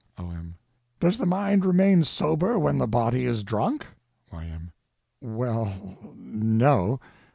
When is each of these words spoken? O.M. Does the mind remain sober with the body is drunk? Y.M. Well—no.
O.M. 0.17 0.55
Does 0.99 1.19
the 1.19 1.27
mind 1.27 1.63
remain 1.63 2.03
sober 2.03 2.57
with 2.57 2.75
the 2.79 2.87
body 2.87 3.27
is 3.27 3.43
drunk? 3.43 3.85
Y.M. 4.33 4.71
Well—no. 5.21 6.99